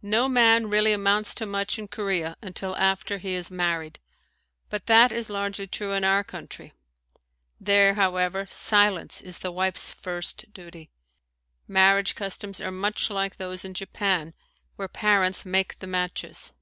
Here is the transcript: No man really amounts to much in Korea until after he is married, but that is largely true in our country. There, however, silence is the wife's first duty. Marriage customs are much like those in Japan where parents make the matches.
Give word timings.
No 0.00 0.26
man 0.26 0.70
really 0.70 0.90
amounts 0.90 1.34
to 1.34 1.44
much 1.44 1.78
in 1.78 1.86
Korea 1.86 2.34
until 2.40 2.74
after 2.78 3.18
he 3.18 3.34
is 3.34 3.50
married, 3.50 3.98
but 4.70 4.86
that 4.86 5.12
is 5.12 5.28
largely 5.28 5.66
true 5.66 5.92
in 5.92 6.02
our 6.02 6.24
country. 6.24 6.72
There, 7.60 7.92
however, 7.92 8.46
silence 8.46 9.20
is 9.20 9.40
the 9.40 9.52
wife's 9.52 9.92
first 9.92 10.50
duty. 10.54 10.90
Marriage 11.68 12.14
customs 12.14 12.58
are 12.62 12.72
much 12.72 13.10
like 13.10 13.36
those 13.36 13.62
in 13.62 13.74
Japan 13.74 14.32
where 14.76 14.88
parents 14.88 15.44
make 15.44 15.78
the 15.80 15.86
matches. 15.86 16.52